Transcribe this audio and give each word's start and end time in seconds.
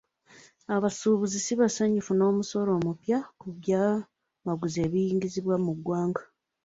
Abasuubuzi 0.75 1.37
si 1.45 1.53
basanyufu 1.61 2.11
n'omusolo 2.15 2.69
omupya 2.79 3.19
ku 3.39 3.47
byamaguzi 3.57 4.77
ebiyingizibwa 4.87 5.55
mu 5.65 5.71
ggwanga. 5.77 6.23